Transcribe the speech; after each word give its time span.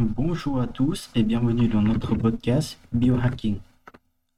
Bonjour 0.00 0.60
à 0.60 0.68
tous 0.68 1.10
et 1.16 1.24
bienvenue 1.24 1.66
dans 1.66 1.82
notre 1.82 2.14
podcast 2.14 2.78
Biohacking. 2.92 3.58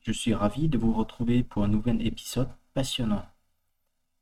Je 0.01 0.11
suis 0.11 0.33
ravi 0.33 0.69
de 0.69 0.79
vous 0.79 0.95
retrouver 0.95 1.43
pour 1.43 1.63
un 1.65 1.69
nouvel 1.69 2.01
épisode 2.07 2.49
passionnant. 2.73 3.27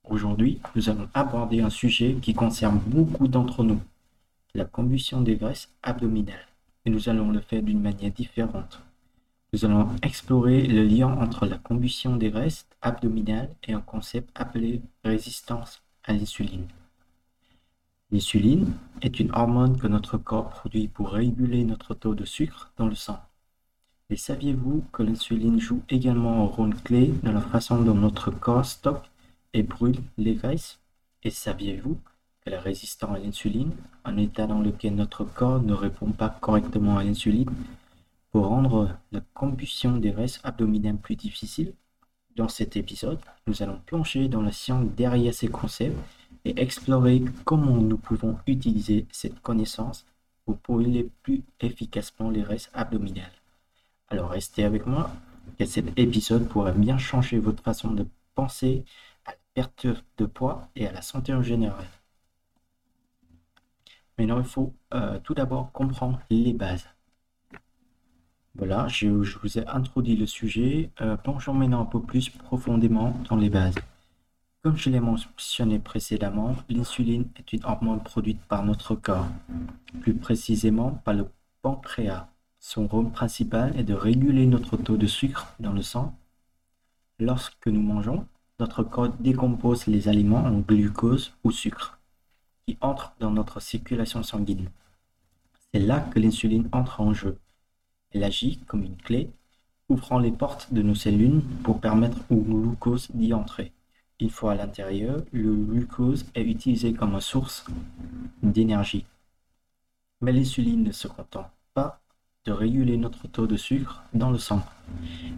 Aujourd'hui, 0.03 0.61
nous 0.75 0.91
allons 0.91 1.09
aborder 1.15 1.61
un 1.61 1.71
sujet 1.71 2.17
qui 2.21 2.35
concerne 2.35 2.81
beaucoup 2.85 3.29
d'entre 3.29 3.63
nous, 3.63 3.81
la 4.53 4.65
combustion 4.65 5.21
des 5.21 5.37
graisses 5.37 5.73
abdominales. 5.85 6.49
Et 6.85 6.91
nous 6.91 7.09
allons 7.09 7.31
le 7.31 7.41
faire 7.41 7.63
d'une 7.63 7.83
manière 7.83 8.11
différente. 8.11 8.83
Nous 9.53 9.65
allons 9.65 9.91
explorer 10.03 10.67
le 10.67 10.83
lien 10.83 11.07
entre 11.07 11.47
la 11.47 11.59
combustion 11.59 12.17
des 12.17 12.31
graisses 12.31 12.67
abdominales 12.83 13.55
et 13.63 13.75
un 13.75 13.81
concept 13.81 14.29
appelé 14.35 14.83
résistance 15.05 15.85
à 16.03 16.15
l'insuline. 16.15 16.67
L'insuline 18.11 18.73
est 19.03 19.21
une 19.21 19.31
hormone 19.33 19.77
que 19.77 19.87
notre 19.87 20.17
corps 20.17 20.49
produit 20.49 20.89
pour 20.89 21.11
réguler 21.11 21.65
notre 21.65 21.93
taux 21.93 22.15
de 22.15 22.25
sucre 22.25 22.73
dans 22.79 22.87
le 22.87 22.95
sang. 22.95 23.19
Et 24.09 24.17
saviez-vous 24.17 24.83
que 24.93 25.03
l'insuline 25.03 25.61
joue 25.61 25.83
également 25.91 26.43
un 26.43 26.47
rôle 26.47 26.75
clé 26.75 27.13
dans 27.23 27.33
la 27.33 27.43
façon 27.43 27.83
dont 27.83 27.93
notre 27.93 28.31
corps 28.31 28.65
stocke 28.65 29.11
et 29.53 29.63
brûle 29.63 30.01
les 30.17 30.37
graisses? 30.37 30.79
Et 31.23 31.29
saviez-vous 31.29 31.99
que 32.41 32.49
la 32.49 32.63
résistance 32.63 33.15
à 33.15 33.19
l'insuline, 33.19 33.73
un 34.07 34.17
état 34.17 34.47
dans 34.47 34.61
lequel 34.61 34.95
notre 34.95 35.25
corps 35.25 35.61
ne 35.61 35.75
répond 35.75 36.13
pas 36.13 36.31
correctement 36.31 36.97
à 36.97 37.05
l'insuline, 37.05 37.51
pour 38.31 38.47
rendre 38.47 38.97
la 39.13 39.21
combustion 39.35 39.99
des 39.99 40.13
graisses 40.13 40.41
abdominales 40.45 40.97
plus 40.97 41.17
difficile? 41.17 41.75
Dans 42.37 42.49
cet 42.49 42.75
épisode, 42.79 43.19
nous 43.47 43.63
allons 43.63 43.81
plonger 43.85 44.29
dans 44.29 44.41
la 44.41 44.53
science 44.53 44.87
derrière 44.97 45.35
ces 45.35 45.49
concepts 45.49 45.99
et 46.45 46.61
explorer 46.61 47.23
comment 47.45 47.77
nous 47.77 47.99
pouvons 47.99 48.39
utiliser 48.47 49.07
cette 49.11 49.41
connaissance 49.41 50.07
pour 50.45 50.57
brûler 50.57 51.11
plus 51.23 51.43
efficacement 51.61 52.31
les 52.31 52.43
restes 52.43 52.71
abdominales. 52.73 53.33
Alors 54.09 54.31
restez 54.31 54.65
avec 54.65 54.87
moi, 54.87 55.11
que 55.59 55.65
cet 55.65 55.99
épisode 55.99 56.49
pourrait 56.49 56.73
bien 56.73 56.99
changer 56.99 57.39
votre 57.39 57.63
façon 57.63 57.91
de 57.91 58.07
penser 58.35 58.85
à 59.27 59.33
la 59.33 59.37
perte 59.55 59.87
de 60.19 60.27
poids 60.27 60.69
et 60.77 60.87
à 60.87 60.93
la 60.93 61.03
santé 61.03 61.35
en 61.35 61.43
général. 61.43 61.85
Maintenant, 64.19 64.39
il 64.39 64.45
faut 64.45 64.73
euh, 64.95 65.19
tout 65.23 65.35
d'abord 65.35 65.71
comprendre 65.73 66.21
les 66.31 66.53
bases. 66.53 66.89
Voilà, 68.55 68.89
je, 68.89 69.09
vous 69.09 69.59
ai 69.59 69.67
introduit 69.69 70.17
le 70.17 70.27
sujet. 70.27 70.91
Euh, 71.01 71.17
plongeons 71.17 71.55
maintenant 71.55 71.83
un 71.83 71.85
peu 71.85 72.01
plus 72.01 72.29
profondément 72.29 73.15
dans 73.29 73.37
les 73.37 73.51
bases. 73.51 73.77
Comme 74.63 74.77
je 74.77 74.91
l'ai 74.91 74.99
mentionné 74.99 75.79
précédemment, 75.79 76.57
l'insuline 76.69 77.29
est 77.37 77.53
une 77.53 77.65
hormone 77.65 78.03
produite 78.03 78.41
par 78.43 78.65
notre 78.65 78.97
corps, 78.97 79.29
plus 80.01 80.15
précisément 80.15 80.91
par 81.05 81.15
le 81.15 81.29
pancréas. 81.63 82.29
Son 82.59 82.89
rôle 82.89 83.11
principal 83.11 83.79
est 83.79 83.85
de 83.85 83.95
réguler 83.95 84.47
notre 84.47 84.77
taux 84.77 84.97
de 84.97 85.07
sucre 85.07 85.55
dans 85.61 85.73
le 85.73 85.83
sang. 85.83 86.13
Lorsque 87.21 87.69
nous 87.69 87.81
mangeons, 87.81 88.27
notre 88.59 88.83
corps 88.83 89.11
décompose 89.21 89.87
les 89.87 90.09
aliments 90.09 90.45
en 90.45 90.59
glucose 90.59 91.33
ou 91.45 91.53
sucre, 91.53 92.01
qui 92.67 92.77
entrent 92.81 93.15
dans 93.21 93.31
notre 93.31 93.61
circulation 93.61 94.25
sanguine. 94.25 94.71
C'est 95.73 95.79
là 95.81 96.01
que 96.01 96.19
l'insuline 96.19 96.69
entre 96.73 97.01
en 97.01 97.15
jeu. 97.15 97.39
Elle 98.11 98.25
agit 98.25 98.59
comme 98.67 98.83
une 98.83 98.97
clé, 98.97 99.31
ouvrant 99.89 100.19
les 100.19 100.33
portes 100.33 100.73
de 100.75 100.83
nos 100.83 100.97
cellules 100.97 101.43
pour 101.63 101.81
permettre 101.81 102.19
au 102.29 102.37
glucose 102.37 103.09
d'y 103.15 103.33
entrer. 103.33 103.73
Une 104.21 104.31
fois 104.31 104.53
à 104.53 104.55
l'intérieur, 104.57 105.23
le 105.33 105.55
glucose 105.55 106.27
est 106.35 106.43
utilisé 106.43 106.93
comme 106.93 107.21
source 107.21 107.65
d'énergie. 108.43 109.07
Mais 110.21 110.33
l'insuline 110.33 110.83
ne 110.83 110.91
se 110.91 111.07
contente 111.07 111.47
pas 111.73 112.01
de 112.45 112.51
réguler 112.51 112.97
notre 112.97 113.29
taux 113.29 113.47
de 113.47 113.57
sucre 113.57 114.03
dans 114.15 114.31
le 114.31 114.39
sang. 114.39 114.63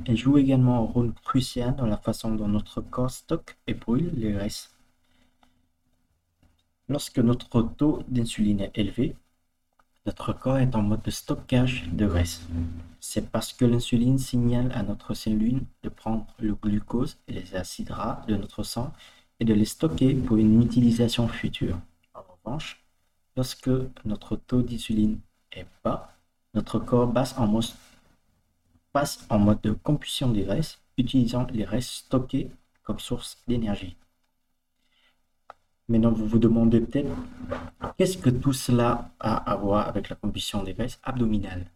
Elle 0.07 0.17
joue 0.17 0.39
également 0.39 0.77
un 0.77 0.93
rôle 0.93 1.13
crucial 1.25 1.77
dans 1.77 1.87
la 1.87 1.99
façon 1.99 2.35
dont 2.35 2.49
notre 2.49 2.81
corps 2.81 3.11
stocke 3.11 3.59
et 3.67 3.75
brûle 3.75 4.13
les 4.15 4.33
graisses. 4.33 4.71
Lorsque 6.89 7.19
notre 7.19 7.63
taux 7.63 8.03
d'insuline 8.09 8.61
est 8.61 8.79
élevé, 8.79 9.15
notre 10.07 10.33
corps 10.33 10.59
est 10.59 10.75
en 10.75 10.83
mode 10.83 11.03
de 11.03 11.11
stockage 11.11 11.89
de 11.93 12.07
graisse. 12.07 12.41
C'est 13.01 13.31
parce 13.31 13.53
que 13.53 13.65
l'insuline 13.65 14.19
signale 14.19 14.73
à 14.75 14.83
notre 14.83 15.15
cellule 15.15 15.63
de 15.83 15.89
prendre 15.89 16.27
le 16.39 16.55
glucose 16.55 17.19
et 17.29 17.33
les 17.33 17.55
acides 17.55 17.89
gras 17.89 18.23
de 18.27 18.37
notre 18.37 18.63
sang 18.63 18.93
et 19.41 19.45
de 19.45 19.55
les 19.55 19.65
stocker 19.65 20.15
pour 20.15 20.37
une 20.37 20.63
utilisation 20.63 21.29
future. 21.29 21.79
En 22.15 22.23
revanche, 22.23 22.83
lorsque 23.37 23.71
notre 24.05 24.37
taux 24.37 24.63
d'insuline 24.63 25.21
est 25.53 25.67
bas, 25.85 26.15
notre 26.55 26.79
corps 26.79 27.13
passe 27.13 27.39
en 27.39 27.47
mode, 29.39 29.61
de 29.63 29.73
combustion 29.73 30.31
des 30.31 30.43
graisses, 30.43 30.79
utilisant 30.99 31.47
les 31.53 31.65
restes 31.65 32.07
stockés 32.07 32.51
comme 32.83 32.99
source 32.99 33.39
d'énergie. 33.47 33.97
Maintenant, 35.91 36.13
vous 36.13 36.27
vous 36.27 36.39
demandez 36.39 36.81
peut-être, 36.81 37.11
qu'est-ce 37.99 38.17
que 38.17 38.31
tout 38.31 38.53
cela 38.53 39.11
a 39.19 39.39
à 39.39 39.57
voir 39.57 39.89
avec 39.89 40.09
la 40.09 40.15
combustion 40.15 40.63
des 40.63 40.73
graisses 40.73 41.01
abdominales? 41.03 41.67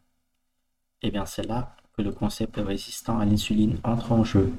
Eh 1.02 1.10
bien, 1.10 1.26
c'est 1.26 1.42
là 1.42 1.74
que 1.96 2.02
le 2.02 2.12
concept 2.12 2.56
de 2.56 2.62
résistant 2.62 3.18
à 3.18 3.24
l'insuline 3.24 3.76
entre 3.82 4.12
en 4.12 4.22
jeu. 4.22 4.52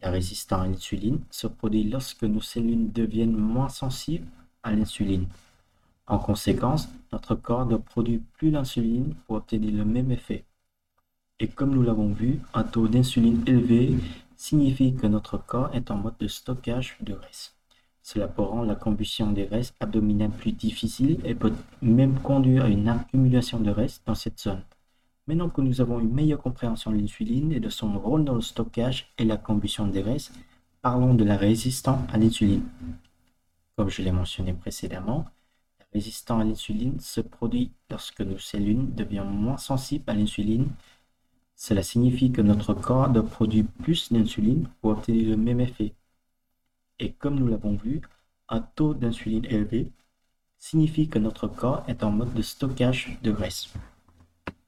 La 0.00 0.10
résistance 0.10 0.62
à 0.62 0.66
l'insuline 0.66 1.20
se 1.30 1.46
produit 1.48 1.84
lorsque 1.84 2.22
nos 2.22 2.40
cellules 2.40 2.90
deviennent 2.90 3.36
moins 3.36 3.68
sensibles 3.68 4.26
à 4.62 4.72
l'insuline. 4.72 5.26
En 6.06 6.18
conséquence, 6.18 6.88
notre 7.12 7.34
corps 7.34 7.66
ne 7.66 7.76
produit 7.76 8.22
plus 8.38 8.52
d'insuline 8.52 9.14
pour 9.26 9.36
obtenir 9.36 9.74
le 9.74 9.84
même 9.84 10.10
effet. 10.10 10.46
Et 11.40 11.48
comme 11.48 11.74
nous 11.74 11.82
l'avons 11.82 12.14
vu, 12.14 12.40
un 12.54 12.62
taux 12.62 12.88
d'insuline 12.88 13.42
élevé 13.46 13.94
signifie 14.34 14.94
que 14.94 15.06
notre 15.06 15.36
corps 15.36 15.74
est 15.74 15.90
en 15.90 15.96
mode 15.96 16.16
de 16.18 16.26
stockage 16.26 16.96
de 17.02 17.12
graisse. 17.12 17.54
Cela 18.02 18.26
peut 18.26 18.42
rendre 18.42 18.66
la 18.66 18.74
combustion 18.74 19.30
des 19.30 19.44
restes 19.44 19.76
abdominales 19.78 20.30
plus 20.30 20.52
difficile 20.52 21.20
et 21.24 21.34
peut 21.34 21.52
même 21.80 22.18
conduire 22.18 22.64
à 22.64 22.68
une 22.68 22.88
accumulation 22.88 23.60
de 23.60 23.70
restes 23.70 24.02
dans 24.06 24.16
cette 24.16 24.40
zone. 24.40 24.62
Maintenant 25.28 25.48
que 25.48 25.60
nous 25.60 25.80
avons 25.80 26.00
une 26.00 26.12
meilleure 26.12 26.42
compréhension 26.42 26.90
de 26.90 26.96
l'insuline 26.96 27.52
et 27.52 27.60
de 27.60 27.68
son 27.68 27.96
rôle 27.96 28.24
dans 28.24 28.34
le 28.34 28.40
stockage 28.40 29.12
et 29.18 29.24
la 29.24 29.36
combustion 29.36 29.86
des 29.86 30.02
restes, 30.02 30.32
parlons 30.80 31.14
de 31.14 31.22
la 31.22 31.36
résistance 31.36 32.00
à 32.12 32.18
l'insuline. 32.18 32.64
Comme 33.76 33.88
je 33.88 34.02
l'ai 34.02 34.10
mentionné 34.10 34.52
précédemment, 34.52 35.26
la 35.78 35.86
résistance 35.92 36.42
à 36.42 36.44
l'insuline 36.44 36.98
se 36.98 37.20
produit 37.20 37.70
lorsque 37.88 38.20
nos 38.20 38.38
cellules 38.38 38.92
deviennent 38.96 39.30
moins 39.30 39.58
sensibles 39.58 40.04
à 40.08 40.14
l'insuline. 40.14 40.66
Cela 41.54 41.84
signifie 41.84 42.32
que 42.32 42.42
notre 42.42 42.74
corps 42.74 43.08
doit 43.08 43.24
produire 43.24 43.66
plus 43.80 44.12
d'insuline 44.12 44.66
pour 44.80 44.90
obtenir 44.90 45.28
le 45.28 45.36
même 45.36 45.60
effet. 45.60 45.94
Et 47.02 47.10
comme 47.10 47.34
nous 47.34 47.48
l'avons 47.48 47.74
vu, 47.74 48.00
un 48.48 48.60
taux 48.60 48.94
d'insuline 48.94 49.44
élevé 49.46 49.90
signifie 50.56 51.08
que 51.08 51.18
notre 51.18 51.48
corps 51.48 51.82
est 51.88 52.04
en 52.04 52.12
mode 52.12 52.32
de 52.32 52.42
stockage 52.42 53.18
de 53.24 53.32
graisse. 53.32 53.74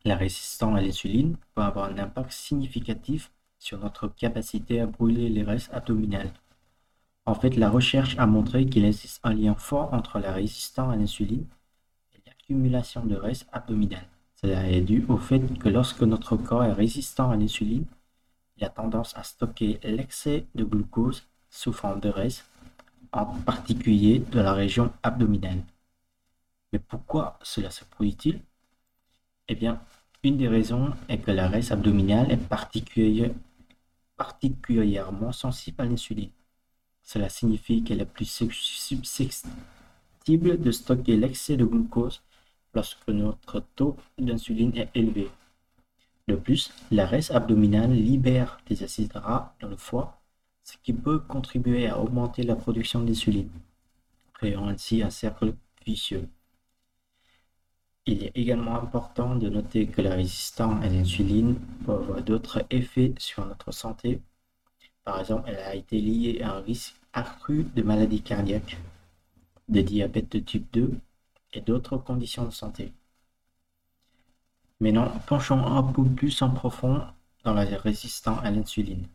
La 0.04 0.16
résistance 0.16 0.76
à 0.76 0.80
l'insuline 0.80 1.36
peut 1.54 1.62
avoir 1.62 1.84
un 1.84 1.96
impact 1.96 2.32
significatif 2.32 3.30
sur 3.60 3.78
notre 3.78 4.08
capacité 4.08 4.80
à 4.80 4.86
brûler 4.86 5.28
les 5.28 5.42
graisses 5.42 5.70
abdominales. 5.72 6.32
En 7.24 7.36
fait, 7.36 7.54
la 7.54 7.70
recherche 7.70 8.18
a 8.18 8.26
montré 8.26 8.66
qu'il 8.66 8.84
existe 8.84 9.20
un 9.22 9.32
lien 9.32 9.54
fort 9.54 9.94
entre 9.94 10.18
la 10.18 10.32
résistance 10.32 10.92
à 10.92 10.96
l'insuline 10.96 11.46
et 12.14 12.20
l'accumulation 12.26 13.06
de 13.06 13.14
graisse 13.14 13.46
abdominale. 13.52 14.08
Cela 14.34 14.68
est 14.68 14.80
dû 14.80 15.06
au 15.08 15.18
fait 15.18 15.56
que 15.60 15.68
lorsque 15.68 16.02
notre 16.02 16.36
corps 16.36 16.64
est 16.64 16.72
résistant 16.72 17.30
à 17.30 17.36
l'insuline, 17.36 17.86
il 18.56 18.64
a 18.64 18.70
tendance 18.70 19.16
à 19.16 19.22
stocker 19.22 19.78
l'excès 19.84 20.46
de 20.56 20.64
glucose 20.64 21.28
forme 21.72 22.00
de 22.00 22.08
reste, 22.08 22.44
en 23.12 23.26
particulier 23.26 24.18
de 24.18 24.40
la 24.40 24.52
région 24.52 24.92
abdominale. 25.02 25.62
Mais 26.72 26.80
pourquoi 26.80 27.38
cela 27.42 27.70
se 27.70 27.84
produit-il? 27.84 28.40
Eh 29.48 29.54
bien, 29.54 29.80
une 30.24 30.36
des 30.36 30.48
raisons 30.48 30.92
est 31.08 31.18
que 31.18 31.30
la 31.30 31.48
reste 31.48 31.70
abdominale 31.70 32.32
est 32.32 32.40
particulièrement 34.16 35.32
sensible 35.32 35.82
à 35.82 35.84
l'insuline. 35.84 36.30
Cela 37.02 37.28
signifie 37.28 37.84
qu'elle 37.84 38.00
est 38.00 38.06
plus 38.06 38.24
susceptible 38.24 40.60
de 40.60 40.70
stocker 40.70 41.16
l'excès 41.16 41.56
de 41.56 41.64
glucose 41.64 42.22
lorsque 42.74 43.08
notre 43.08 43.60
taux 43.76 43.96
d'insuline 44.18 44.76
est 44.76 44.90
élevé. 44.94 45.30
De 46.26 46.36
plus, 46.36 46.72
la 46.90 47.06
reste 47.06 47.30
abdominale 47.30 47.92
libère 47.92 48.58
des 48.66 48.82
acides 48.82 49.12
gras 49.12 49.54
dans 49.60 49.68
le 49.68 49.76
foie 49.76 50.18
ce 50.64 50.76
qui 50.82 50.92
peut 50.94 51.18
contribuer 51.18 51.86
à 51.88 52.00
augmenter 52.00 52.42
la 52.42 52.56
production 52.56 53.00
d'insuline, 53.00 53.50
créant 54.32 54.66
ainsi 54.66 55.02
un 55.02 55.10
cercle 55.10 55.54
vicieux. 55.86 56.26
Il 58.06 58.24
est 58.24 58.32
également 58.34 58.76
important 58.76 59.36
de 59.36 59.48
noter 59.48 59.86
que 59.86 60.00
la 60.00 60.14
résistance 60.14 60.82
à 60.82 60.88
l'insuline 60.88 61.56
peut 61.84 61.92
avoir 61.92 62.22
d'autres 62.22 62.64
effets 62.70 63.14
sur 63.18 63.46
notre 63.46 63.72
santé. 63.72 64.20
Par 65.04 65.20
exemple, 65.20 65.48
elle 65.48 65.58
a 65.58 65.74
été 65.74 66.00
liée 66.00 66.40
à 66.42 66.54
un 66.54 66.60
risque 66.60 66.94
accru 67.12 67.64
de 67.76 67.82
maladies 67.82 68.22
cardiaques, 68.22 68.78
de 69.68 69.80
diabète 69.82 70.32
de 70.32 70.38
type 70.38 70.66
2 70.72 70.98
et 71.52 71.60
d'autres 71.60 71.98
conditions 71.98 72.44
de 72.46 72.50
santé. 72.50 72.92
Maintenant, 74.80 75.10
penchons 75.26 75.64
un 75.64 75.82
peu 75.82 76.04
plus 76.04 76.42
en 76.42 76.50
profond 76.50 77.02
dans 77.44 77.54
la 77.54 77.64
résistance 77.64 78.40
à 78.42 78.50
l'insuline. 78.50 79.06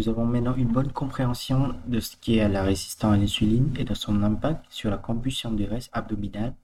Nous 0.00 0.08
avons 0.08 0.24
maintenant 0.24 0.56
une 0.56 0.72
bonne 0.72 0.90
compréhension 0.90 1.74
de 1.86 2.00
ce 2.00 2.16
qu'est 2.16 2.48
la 2.48 2.62
résistance 2.62 3.12
à 3.12 3.18
l'insuline 3.18 3.74
et 3.78 3.84
de 3.84 3.92
son 3.92 4.22
impact 4.22 4.64
sur 4.70 4.88
la 4.88 4.96
combustion 4.96 5.52
des 5.52 5.66
restes 5.66 5.90
abdominales. 5.92 6.54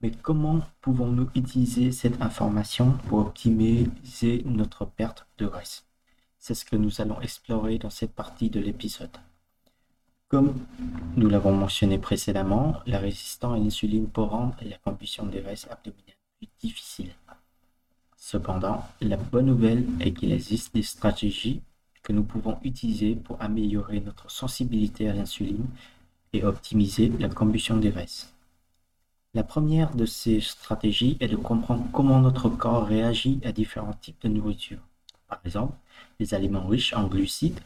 Mais 0.00 0.10
comment 0.10 0.62
pouvons-nous 0.80 1.28
utiliser 1.34 1.92
cette 1.92 2.22
information 2.22 2.92
pour 3.06 3.18
optimiser 3.18 4.42
notre 4.46 4.86
perte 4.86 5.26
de 5.36 5.46
graisse 5.46 5.84
C'est 6.38 6.54
ce 6.54 6.64
que 6.64 6.76
nous 6.76 7.02
allons 7.02 7.20
explorer 7.20 7.76
dans 7.76 7.90
cette 7.90 8.14
partie 8.14 8.48
de 8.48 8.60
l'épisode. 8.60 9.14
Comme 10.28 10.54
nous 11.18 11.28
l'avons 11.28 11.52
mentionné 11.52 11.98
précédemment, 11.98 12.80
la 12.86 12.98
résistance 12.98 13.56
à 13.56 13.62
l'insuline 13.62 14.08
peut 14.08 14.22
rendre 14.22 14.56
la 14.62 14.78
combustion 14.78 15.26
des 15.26 15.40
restes 15.40 15.70
abdominales 15.70 16.16
plus 16.38 16.48
difficile. 16.58 17.10
Cependant, 18.16 18.82
la 19.02 19.18
bonne 19.18 19.44
nouvelle 19.44 19.84
est 20.00 20.14
qu'il 20.14 20.32
existe 20.32 20.74
des 20.74 20.82
stratégies 20.82 21.60
que 22.04 22.12
nous 22.12 22.22
pouvons 22.22 22.58
utiliser 22.62 23.16
pour 23.16 23.42
améliorer 23.42 24.00
notre 24.00 24.30
sensibilité 24.30 25.08
à 25.08 25.14
l'insuline 25.14 25.66
et 26.32 26.44
optimiser 26.44 27.08
la 27.18 27.28
combustion 27.28 27.76
des 27.76 27.90
restes. 27.90 28.32
La 29.32 29.42
première 29.42 29.96
de 29.96 30.06
ces 30.06 30.40
stratégies 30.40 31.16
est 31.18 31.28
de 31.28 31.36
comprendre 31.36 31.84
comment 31.92 32.20
notre 32.20 32.48
corps 32.48 32.86
réagit 32.86 33.40
à 33.44 33.50
différents 33.50 33.94
types 33.94 34.22
de 34.22 34.28
nourriture. 34.28 34.78
Par 35.26 35.40
exemple, 35.44 35.76
les 36.20 36.34
aliments 36.34 36.68
riches 36.68 36.92
en 36.92 37.08
glucides, 37.08 37.58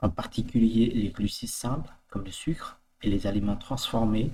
en 0.00 0.10
particulier 0.10 0.86
les 0.94 1.08
glucides 1.08 1.48
simples 1.48 1.92
comme 2.08 2.24
le 2.24 2.30
sucre, 2.30 2.78
et 3.02 3.10
les 3.10 3.26
aliments 3.26 3.56
transformés 3.56 4.30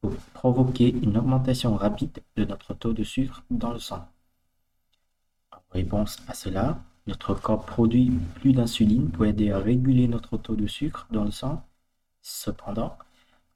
pour 0.00 0.14
provoquer 0.34 0.90
une 0.90 1.16
augmentation 1.16 1.76
rapide 1.76 2.22
de 2.36 2.44
notre 2.44 2.74
taux 2.74 2.92
de 2.92 3.04
sucre 3.04 3.42
dans 3.50 3.72
le 3.72 3.78
sang. 3.78 4.06
En 5.52 5.58
réponse 5.70 6.18
à 6.28 6.34
cela, 6.34 6.82
notre 7.06 7.34
corps 7.34 7.64
produit 7.64 8.10
plus 8.36 8.52
d'insuline 8.52 9.10
pour 9.10 9.24
aider 9.24 9.50
à 9.50 9.58
réguler 9.58 10.08
notre 10.08 10.36
taux 10.36 10.56
de 10.56 10.66
sucre 10.66 11.06
dans 11.10 11.24
le 11.24 11.30
sang. 11.30 11.64
Cependant, 12.22 12.96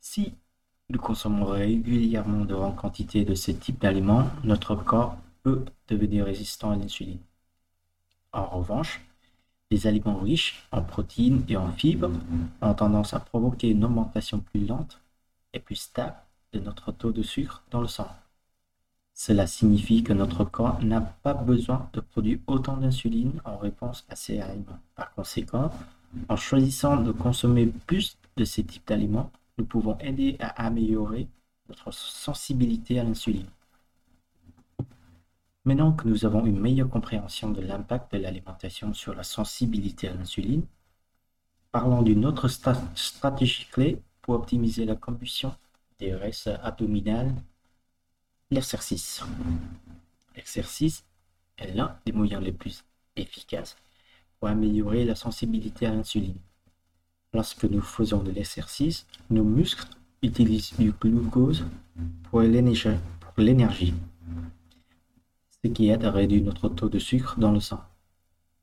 si 0.00 0.34
nous 0.88 0.98
consommons 0.98 1.44
régulièrement 1.44 2.44
de 2.44 2.54
grandes 2.54 2.76
quantités 2.76 3.24
de 3.24 3.34
ce 3.34 3.50
type 3.52 3.80
d'aliments, 3.80 4.28
notre 4.44 4.74
corps 4.74 5.16
peut 5.42 5.64
devenir 5.88 6.24
résistant 6.24 6.70
à 6.72 6.76
l'insuline. 6.76 7.20
En 8.32 8.46
revanche, 8.46 9.00
les 9.70 9.86
aliments 9.86 10.18
riches 10.18 10.66
en 10.72 10.82
protéines 10.82 11.44
et 11.48 11.56
en 11.56 11.72
fibres 11.72 12.10
ont 12.60 12.74
tendance 12.74 13.14
à 13.14 13.20
provoquer 13.20 13.70
une 13.70 13.84
augmentation 13.84 14.40
plus 14.40 14.66
lente 14.66 15.00
et 15.52 15.58
plus 15.58 15.76
stable 15.76 16.16
de 16.52 16.60
notre 16.60 16.92
taux 16.92 17.12
de 17.12 17.22
sucre 17.22 17.62
dans 17.70 17.80
le 17.80 17.88
sang. 17.88 18.08
Cela 19.18 19.46
signifie 19.46 20.02
que 20.02 20.12
notre 20.12 20.44
corps 20.44 20.84
n'a 20.84 21.00
pas 21.00 21.32
besoin 21.32 21.88
de 21.94 22.00
produire 22.00 22.38
autant 22.46 22.76
d'insuline 22.76 23.40
en 23.46 23.56
réponse 23.56 24.04
à 24.10 24.14
ces 24.14 24.40
aliments. 24.40 24.78
Par 24.94 25.14
conséquent, 25.14 25.70
en 26.28 26.36
choisissant 26.36 26.98
de 26.98 27.12
consommer 27.12 27.64
plus 27.86 28.18
de 28.36 28.44
ces 28.44 28.62
types 28.62 28.86
d'aliments, 28.86 29.32
nous 29.56 29.64
pouvons 29.64 29.96
aider 30.00 30.36
à 30.38 30.66
améliorer 30.66 31.28
notre 31.70 31.94
sensibilité 31.94 33.00
à 33.00 33.04
l'insuline. 33.04 33.48
Maintenant 35.64 35.92
que 35.92 36.06
nous 36.06 36.26
avons 36.26 36.44
une 36.44 36.60
meilleure 36.60 36.90
compréhension 36.90 37.50
de 37.50 37.62
l'impact 37.62 38.12
de 38.12 38.18
l'alimentation 38.18 38.92
sur 38.92 39.14
la 39.14 39.22
sensibilité 39.22 40.08
à 40.08 40.14
l'insuline, 40.14 40.66
parlons 41.72 42.02
d'une 42.02 42.26
autre 42.26 42.48
stratégie 42.48 43.66
clé 43.72 43.98
pour 44.20 44.34
optimiser 44.34 44.84
la 44.84 44.94
combustion 44.94 45.54
des 45.98 46.14
restes 46.14 46.50
abdominales 46.62 47.34
L'exercice. 48.52 49.24
Est 51.58 51.74
l'un 51.74 51.98
des 52.06 52.12
moyens 52.12 52.40
les 52.44 52.52
plus 52.52 52.84
efficaces 53.16 53.76
pour 54.38 54.48
améliorer 54.48 55.04
la 55.04 55.16
sensibilité 55.16 55.86
à 55.86 55.90
l'insuline. 55.90 56.38
Lorsque 57.32 57.64
nous 57.64 57.80
faisons 57.80 58.22
de 58.22 58.30
l'exercice, 58.30 59.06
nos 59.30 59.42
muscles 59.42 59.88
utilisent 60.22 60.74
du 60.78 60.92
glucose 60.92 61.64
pour 62.24 62.42
l'énergie, 62.42 63.94
ce 65.64 65.68
qui 65.68 65.88
aide 65.88 66.04
à 66.04 66.12
réduire 66.12 66.44
notre 66.44 66.68
taux 66.68 66.88
de 66.88 67.00
sucre 67.00 67.40
dans 67.40 67.52
le 67.52 67.60
sang. 67.60 67.82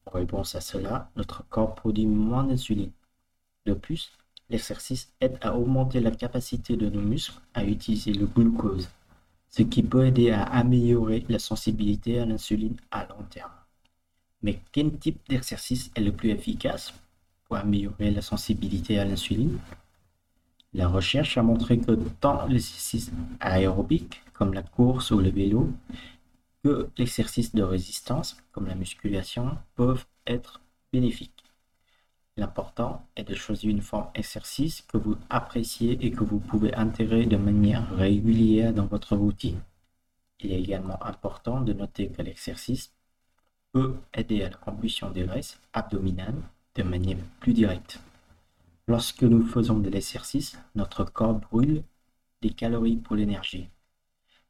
En 0.06 0.12
réponse 0.12 0.56
à 0.56 0.62
cela, 0.62 1.12
notre 1.18 1.44
corps 1.50 1.76
produit 1.76 2.06
moins 2.06 2.46
d'insuline. 2.46 2.92
De 3.66 3.74
plus, 3.74 4.14
l'exercice 4.50 5.12
aide 5.20 5.38
à 5.42 5.58
augmenter 5.58 6.00
la 6.00 6.12
capacité 6.12 6.78
de 6.78 6.88
nos 6.88 7.02
muscles 7.02 7.42
à 7.54 7.66
utiliser 7.66 8.14
le 8.14 8.28
glucose 8.28 8.88
ce 9.56 9.62
qui 9.62 9.84
peut 9.84 10.08
aider 10.08 10.32
à 10.32 10.44
améliorer 10.44 11.26
la 11.30 11.38
sensibilité 11.38 12.20
à 12.20 12.26
l'insuline 12.26 12.76
à 12.90 13.06
long 13.06 13.24
terme. 13.30 13.52
Mais 14.42 14.60
quel 14.72 14.98
type 14.98 15.20
d'exercice 15.30 15.92
est 15.96 16.02
le 16.02 16.12
plus 16.12 16.32
efficace 16.32 16.92
pour 17.46 17.58
améliorer 17.58 18.10
la 18.10 18.24
sensibilité 18.24 18.98
à 18.98 19.06
l'insuline? 19.06 19.60
La 20.74 20.88
recherche 20.88 21.38
a 21.38 21.44
montré 21.44 21.78
que 21.78 21.92
tant 22.20 22.48
l'exercice 22.48 23.12
aérobique, 23.40 24.24
comme 24.34 24.56
la 24.56 24.64
course 24.64 25.12
ou 25.12 25.20
le 25.20 25.30
vélo, 25.30 25.70
que 26.64 26.90
l'exercice 26.98 27.54
de 27.54 27.62
résistance, 27.62 28.38
comme 28.52 28.66
la 28.66 28.74
musculation, 28.74 29.56
peuvent 29.76 30.08
être 30.26 30.62
bénéfiques. 30.92 31.43
L'important 32.36 33.06
est 33.16 33.24
de 33.24 33.36
choisir 33.36 33.70
une 33.70 33.82
forme 33.82 34.08
d'exercice 34.16 34.82
que 34.82 34.98
vous 34.98 35.18
appréciez 35.30 36.04
et 36.04 36.12
que 36.12 36.24
vous 36.24 36.40
pouvez 36.40 36.74
intégrer 36.74 37.28
de 37.28 37.38
manière 37.38 37.96
régulière 37.96 38.74
dans 38.74 38.88
votre 38.88 39.16
routine. 39.16 39.62
Il 40.40 40.52
est 40.52 40.60
également 40.60 41.02
important 41.04 41.62
de 41.62 41.74
noter 41.74 42.10
que 42.10 42.24
l'exercice 42.24 42.92
peut 43.72 43.96
aider 44.14 44.44
à 44.44 44.50
la 44.50 44.58
combustion 44.58 45.12
des 45.12 45.26
graisses 45.26 45.60
abdominales 45.74 46.42
de 46.76 46.84
manière 46.84 47.18
plus 47.40 47.54
directe. 47.54 48.00
Lorsque 48.88 49.24
nous 49.24 49.46
faisons 49.46 49.78
de 49.78 49.90
l'exercice, 49.90 50.58
notre 50.76 51.04
corps 51.04 51.36
brûle 51.36 51.84
des 52.42 52.50
calories 52.50 52.98
pour 52.98 53.16
l'énergie. 53.16 53.70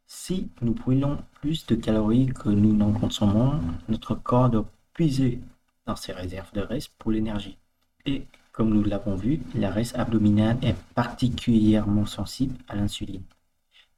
Si 0.08 0.50
nous 0.62 0.74
brûlons 0.74 1.24
plus 1.34 1.66
de 1.66 1.76
calories 1.76 2.28
que 2.28 2.50
nous 2.50 2.74
n'en 2.74 2.94
consommons, 2.94 3.60
notre 3.90 4.16
corps 4.16 4.50
doit 4.50 4.70
puiser 4.94 5.40
dans 5.86 5.96
ses 5.96 6.14
réserves 6.14 6.54
de 6.54 6.62
graisse 6.62 6.88
pour 6.88 7.12
l'énergie. 7.12 7.58
Et 8.06 8.26
comme 8.52 8.74
nous 8.74 8.84
l'avons 8.84 9.16
vu, 9.16 9.40
la 9.56 9.72
reste 9.72 9.96
abdominale 9.96 10.58
est 10.62 10.76
particulièrement 10.94 12.06
sensible 12.06 12.56
à 12.68 12.76
l'insuline, 12.76 13.24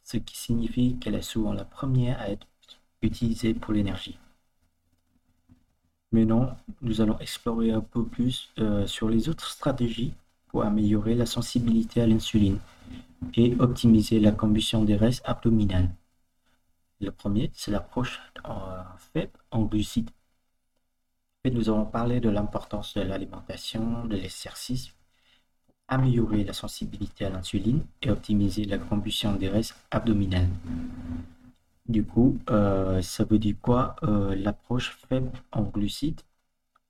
ce 0.04 0.18
qui 0.18 0.38
signifie 0.38 0.98
qu'elle 1.00 1.16
est 1.16 1.22
souvent 1.22 1.54
la 1.54 1.66
première 1.66 2.19
à 2.22 2.30
être 2.30 2.48
utilisée 3.02 3.54
pour 3.54 3.74
l'énergie. 3.74 4.18
Maintenant, 6.12 6.56
nous 6.81 7.02
allons 7.02 7.19
explorer 7.19 7.71
un 7.71 7.81
peu 7.81 8.06
plus 8.06 8.50
euh, 8.59 8.88
sur 8.88 9.09
les 9.09 9.28
autres 9.28 9.50
stratégies 9.50 10.14
pour 10.47 10.64
améliorer 10.64 11.16
la 11.16 11.26
sensibilité 11.26 12.02
à 12.02 12.07
l'insuline 12.07 12.59
et 13.35 13.56
optimiser 13.59 14.19
la 14.19 14.31
combustion 14.31 14.85
des 14.85 14.95
restes 14.95 15.24
abdominales. 15.26 15.90
Le 17.02 17.12
premier, 17.12 17.52
c'est 17.54 17.71
l'approche 17.71 18.21
faible 19.12 19.38
en 19.52 19.64
glucides 19.64 20.12
nous 21.49 21.69
avons 21.69 21.85
parlé 21.85 22.19
de 22.19 22.30
l'importance 22.30 22.94
de 22.95 23.02
l'alimentation, 23.02 24.06
de 24.06 24.16
l'exercice, 24.16 24.94
améliorer 25.87 26.44
la 26.44 26.54
sensibilité 26.54 27.25
à 27.25 27.30
l'insuline 27.30 27.83
et 28.02 28.09
optimiser 28.09 28.66
la 28.66 28.78
combustion 28.78 29.33
des 29.33 29.49
restes 29.49 29.75
abdominales. 29.92 30.49
Du 31.87 32.04
coup, 32.04 32.40
euh, 32.49 33.02
ça 33.02 33.23
veut 33.23 33.37
dire 33.37 33.56
quoi 33.61 33.95
euh, 34.04 34.35
L'approche 34.35 34.97
faible 35.07 35.31
en 35.52 35.64
glucides, 35.64 36.21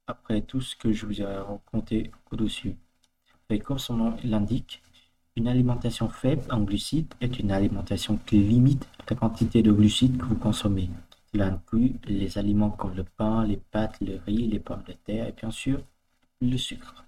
après 0.08 0.42
tout 0.42 0.62
ce 0.62 0.76
que 0.76 0.94
je 0.94 1.06
vous 1.06 1.22
ai 1.22 1.26
raconté 1.26 2.12
au-dessus. 2.32 2.76
Et 3.50 3.60
comme 3.60 3.80
son 3.80 3.96
nom 3.96 4.18
l'indique, 4.24 4.82
une 5.36 5.50
alimentation 5.50 6.08
faible 6.08 6.44
en 6.50 6.62
glucides 6.62 7.14
est 7.20 7.40
une 7.40 7.52
alimentation 7.52 8.18
qui 8.26 8.38
limite 8.38 8.88
la 9.10 9.18
quantité 9.18 9.62
de 9.62 9.72
glucides 9.72 10.18
que 10.18 10.24
vous 10.26 10.36
consommez. 10.36 10.90
Cela 11.36 11.48
inclut 11.48 11.96
les 12.06 12.38
aliments 12.38 12.70
comme 12.70 12.96
le 12.96 13.04
pain, 13.04 13.44
les 13.44 13.58
pâtes, 13.58 14.00
le 14.00 14.22
riz, 14.26 14.48
les 14.48 14.60
pommes 14.60 14.84
de 14.88 14.94
terre 14.94 15.28
et 15.28 15.34
bien 15.34 15.52
sûr 15.52 15.82
le 16.40 16.56
sucre. 16.56 17.04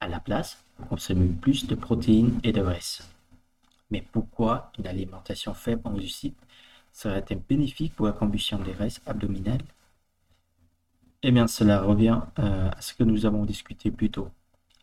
À 0.00 0.08
la 0.08 0.20
place, 0.20 0.64
on 0.80 0.86
consomme 0.86 1.34
plus 1.34 1.66
de 1.66 1.74
protéines 1.74 2.40
et 2.44 2.52
de 2.52 2.62
graisses. 2.62 3.06
Mais 3.90 4.00
pourquoi 4.10 4.72
une 4.78 4.86
alimentation 4.86 5.52
faible 5.52 5.82
en 5.84 5.92
glucides 5.92 6.32
serait-elle 6.94 7.42
bénéfique 7.46 7.94
pour 7.94 8.06
la 8.06 8.12
combustion 8.12 8.58
des 8.58 8.72
graisses 8.72 9.02
abdominales? 9.04 9.60
Eh 11.22 11.30
bien, 11.30 11.46
cela 11.46 11.82
revient 11.82 12.22
euh, 12.38 12.70
à 12.70 12.80
ce 12.80 12.94
que 12.94 13.04
nous 13.04 13.26
avons 13.26 13.44
discuté 13.44 13.90
plus 13.90 14.10
tôt. 14.10 14.30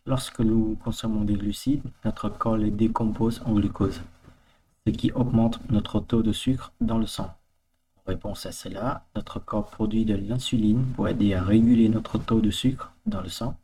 Lorsque 0.06 0.38
nous 0.38 0.76
consommons 0.76 1.24
des 1.24 1.34
glucides, 1.34 1.82
notre 2.04 2.28
corps 2.28 2.56
les 2.56 2.70
décompose 2.70 3.42
en 3.46 3.54
glucose, 3.54 4.00
ce 4.86 4.92
qui 4.92 5.10
augmente 5.10 5.58
notre 5.72 5.98
taux 5.98 6.22
de 6.22 6.32
sucre 6.32 6.72
dans 6.80 6.98
le 6.98 7.06
sang 7.06 7.34
réponse 8.06 8.46
à 8.46 8.52
cela, 8.52 9.04
notre 9.16 9.40
corps 9.40 9.70
produit 9.70 10.04
de 10.04 10.14
l'insuline 10.14 10.84
pour 10.94 11.08
aider 11.08 11.34
à 11.34 11.42
réguler 11.42 11.88
notre 11.88 12.18
taux 12.18 12.40
de 12.40 12.50
sucre 12.50 12.92
dans 13.06 13.20
le 13.20 13.28
sang. 13.28 13.56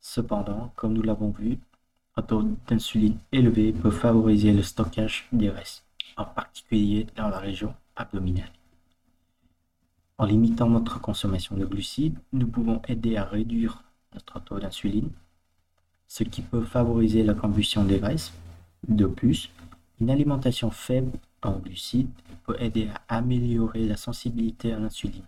Cependant, 0.00 0.72
comme 0.76 0.92
nous 0.92 1.02
l'avons 1.02 1.30
vu, 1.30 1.58
un 2.16 2.22
taux 2.22 2.44
d'insuline 2.68 3.18
élevé 3.32 3.72
peut 3.72 3.90
favoriser 3.90 4.52
le 4.52 4.62
stockage 4.62 5.28
des 5.32 5.50
restes, 5.50 5.84
en 6.16 6.24
particulier 6.24 7.06
dans 7.16 7.28
la 7.28 7.38
région 7.38 7.74
abdominale. 7.94 8.52
En 10.18 10.24
limitant 10.24 10.68
notre 10.68 11.00
consommation 11.00 11.56
de 11.56 11.66
glucides, 11.66 12.18
nous 12.32 12.46
pouvons 12.46 12.80
aider 12.88 13.16
à 13.16 13.24
réduire 13.24 13.82
notre 14.14 14.40
taux 14.40 14.58
d'insuline, 14.58 15.10
ce 16.08 16.24
qui 16.24 16.40
peut 16.40 16.64
favoriser 16.64 17.22
la 17.22 17.34
combustion 17.34 17.84
des 17.84 17.98
graisses. 17.98 18.32
De 18.88 19.06
plus, 19.06 19.50
une 20.00 20.10
alimentation 20.10 20.70
faible 20.70 21.18
en 21.42 21.58
glucides 21.58 22.10
peut 22.44 22.56
aider 22.58 22.88
à 23.08 23.16
améliorer 23.16 23.86
la 23.86 23.96
sensibilité 23.96 24.72
à 24.72 24.78
l'insuline, 24.78 25.24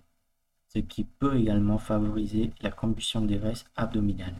ce 0.68 0.78
qui 0.78 1.04
peut 1.04 1.36
également 1.36 1.78
favoriser 1.78 2.52
la 2.60 2.70
combustion 2.70 3.20
des 3.22 3.36
graisses 3.36 3.64
abdominales. 3.76 4.36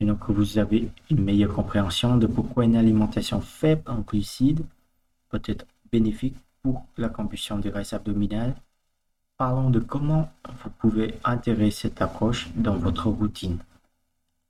Maintenant 0.00 0.16
que 0.16 0.32
vous 0.32 0.58
avez 0.58 0.90
une 1.10 1.22
meilleure 1.22 1.54
compréhension 1.54 2.16
de 2.16 2.26
pourquoi 2.26 2.64
une 2.64 2.76
alimentation 2.76 3.40
faible 3.40 3.82
en 3.86 4.00
glucides 4.00 4.64
peut 5.28 5.42
être 5.44 5.66
bénéfique 5.92 6.36
pour 6.62 6.86
la 6.96 7.08
combustion 7.08 7.58
des 7.58 7.70
graisses 7.70 7.92
abdominales, 7.92 8.54
Parlons 9.40 9.70
de 9.70 9.80
comment 9.80 10.30
vous 10.44 10.68
pouvez 10.68 11.14
intégrer 11.24 11.70
cette 11.70 12.02
approche 12.02 12.50
dans 12.56 12.76
votre 12.76 13.08
routine. 13.08 13.56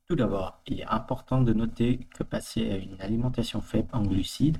Tout 0.09 0.17
d'abord, 0.17 0.59
il 0.67 0.81
est 0.81 0.85
important 0.85 1.43
de 1.43 1.53
noter 1.53 1.99
que 2.13 2.25
passer 2.25 2.69
à 2.73 2.77
une 2.77 3.01
alimentation 3.01 3.61
faible 3.61 3.89
en 3.93 4.03
glucides 4.03 4.59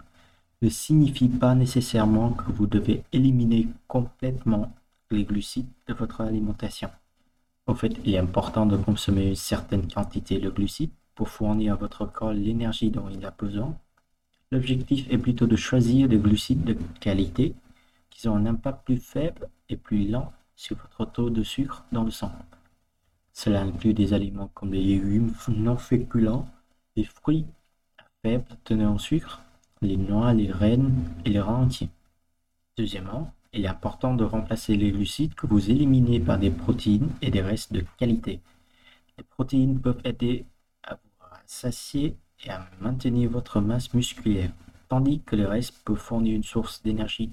ne 0.63 0.69
signifie 0.69 1.29
pas 1.29 1.55
nécessairement 1.55 2.33
que 2.33 2.53
vous 2.53 2.67
devez 2.67 3.03
éliminer 3.13 3.69
complètement 3.89 4.73
les 5.11 5.25
glucides 5.25 5.69
de 5.87 5.95
votre 5.95 6.21
alimentation. 6.21 6.91
En 7.67 7.75
fait, 7.75 7.97
il 8.05 8.15
est 8.15 8.19
important 8.19 8.67
de 8.67 8.77
consommer 8.77 9.29
une 9.29 9.37
certaine 9.37 9.91
quantité 9.91 10.39
de 10.39 10.51
glucides 10.51 10.91
pour 11.15 11.29
fournir 11.29 11.75
à 11.75 11.77
votre 11.77 12.07
corps 12.07 12.33
l'énergie 12.33 12.91
dont 12.91 13.09
il 13.09 13.25
a 13.25 13.31
besoin. 13.31 13.77
L'objectif 14.51 15.07
est 15.11 15.19
plutôt 15.19 15.47
de 15.47 15.57
choisir 15.57 16.09
des 16.09 16.19
glucides 16.19 16.65
de 16.65 16.77
qualité 17.01 17.55
qui 18.11 18.29
ont 18.29 18.37
un 18.37 18.47
impact 18.47 18.85
plus 18.85 18.99
faible 18.99 19.49
et 19.69 19.77
plus 19.77 20.09
lent 20.09 20.33
sur 20.57 20.77
votre 20.77 21.11
taux 21.11 21.31
de 21.31 21.43
sucre 21.43 21.85
dans 21.93 22.05
le 22.05 22.11
sang. 22.11 22.33
Cela 23.33 23.63
inclut 23.63 23.95
des 23.95 24.13
aliments 24.13 24.51
comme 24.53 24.73
les 24.73 24.83
légumes 24.83 25.33
non 25.49 25.77
féculents, 25.77 26.49
les 26.97 27.05
fruits 27.05 27.47
à 27.99 28.05
faible 28.23 28.45
teneur 28.65 28.93
en 28.93 28.99
sucre, 28.99 29.41
les 29.83 29.97
noix, 29.97 30.33
les 30.35 30.51
rennes 30.51 31.05
et 31.25 31.31
les 31.31 31.41
reins 31.41 31.63
entiers. 31.63 31.91
Deuxièmement, 32.77 33.33
il 33.53 33.65
est 33.65 33.69
important 33.69 34.15
de 34.15 34.25
remplacer 34.25 34.77
les 34.77 34.93
glucides 34.93 35.35
que 35.35 35.47
vous 35.47 35.71
éliminez 35.71 36.21
par 36.21 36.39
des 36.39 36.51
protéines 36.51 37.11
et 37.23 37.31
des 37.31 37.43
restes 37.43 37.73
de 37.73 37.85
qualité. 37.99 38.41
Les 39.19 39.25
protéines 39.25 39.81
peuvent 39.81 40.01
aider 40.05 40.45
à 40.83 40.95
vous 40.95 41.27
satier 41.47 42.17
et 42.45 42.51
à 42.51 42.69
maintenir 42.81 43.31
votre 43.31 43.61
masse 43.61 43.93
musculaire, 43.93 44.53
tandis 44.89 45.21
que 45.21 45.37
les 45.37 45.47
restes 45.47 45.77
peuvent 45.85 45.97
fournir 45.97 46.37
une 46.37 46.45
source 46.45 46.83
d'énergie 46.83 47.33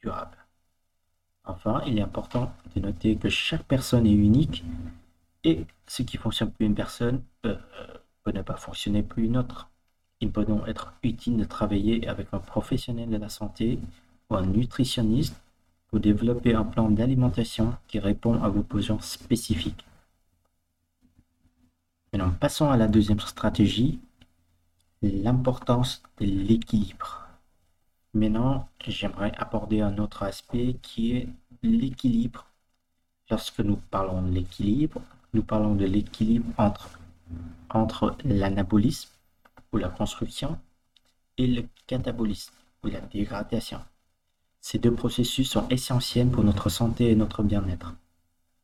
durable. 0.00 0.36
Enfin, 1.44 1.82
il 1.86 1.98
est 1.98 2.02
important 2.02 2.52
de 2.74 2.80
noter 2.80 3.16
que 3.16 3.28
chaque 3.28 3.64
personne 3.64 4.06
est 4.06 4.12
unique 4.12 4.64
et 5.44 5.64
ce 5.86 6.02
qui 6.02 6.16
fonctionne 6.16 6.50
pour 6.50 6.66
une 6.66 6.74
personne 6.74 7.22
peut, 7.42 7.56
ne 8.32 8.42
pas 8.42 8.56
fonctionner 8.56 9.02
pour 9.02 9.18
une 9.18 9.36
autre. 9.36 9.70
Il 10.20 10.30
peut 10.32 10.44
donc 10.44 10.66
être 10.66 10.94
utile 11.02 11.36
de 11.36 11.44
travailler 11.44 12.08
avec 12.08 12.28
un 12.32 12.38
professionnel 12.38 13.10
de 13.10 13.16
la 13.16 13.28
santé 13.28 13.78
ou 14.30 14.36
un 14.36 14.46
nutritionniste 14.46 15.36
pour 15.88 16.00
développer 16.00 16.54
un 16.54 16.64
plan 16.64 16.90
d'alimentation 16.90 17.74
qui 17.86 17.98
répond 17.98 18.42
à 18.42 18.48
vos 18.48 18.62
besoins 18.62 19.00
spécifiques. 19.00 19.84
Maintenant, 22.12 22.32
passons 22.40 22.70
à 22.70 22.76
la 22.76 22.88
deuxième 22.88 23.20
stratégie, 23.20 24.00
l'importance 25.02 26.02
de 26.18 26.24
l'équilibre. 26.24 27.28
Maintenant, 28.14 28.68
j'aimerais 28.86 29.32
aborder 29.36 29.82
un 29.82 29.98
autre 29.98 30.22
aspect 30.22 30.76
qui 30.80 31.12
est 31.12 31.28
l'équilibre. 31.62 32.46
Lorsque 33.30 33.60
nous 33.60 33.76
parlons 33.76 34.22
de 34.22 34.30
l'équilibre, 34.30 35.02
nous 35.34 35.42
parlons 35.42 35.74
de 35.74 35.84
l'équilibre 35.84 36.46
entre, 36.56 36.98
entre 37.68 38.16
l'anabolisme 38.24 39.10
ou 39.72 39.78
la 39.78 39.88
construction 39.88 40.58
et 41.38 41.46
le 41.46 41.64
catabolisme 41.86 42.54
ou 42.84 42.88
la 42.88 43.00
dégradation. 43.00 43.80
Ces 44.60 44.78
deux 44.78 44.92
processus 44.92 45.50
sont 45.50 45.68
essentiels 45.68 46.28
pour 46.28 46.44
notre 46.44 46.68
santé 46.68 47.10
et 47.10 47.16
notre 47.16 47.42
bien-être. 47.42 47.94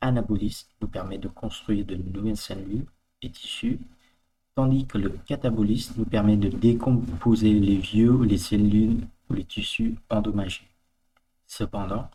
Anabolisme 0.00 0.68
nous 0.80 0.88
permet 0.88 1.18
de 1.18 1.28
construire 1.28 1.84
de 1.84 1.94
nouvelles 1.94 2.36
cellules 2.36 2.86
et 3.22 3.30
tissus, 3.30 3.78
tandis 4.56 4.86
que 4.86 4.98
le 4.98 5.10
catabolisme 5.10 5.94
nous 5.98 6.04
permet 6.04 6.36
de 6.36 6.48
décomposer 6.48 7.52
les 7.52 7.76
vieux 7.76 8.10
ou 8.10 8.24
les 8.24 8.38
cellules 8.38 9.06
les 9.32 9.44
tissus 9.44 9.96
endommagés. 10.10 10.68
Cependant, 11.46 12.08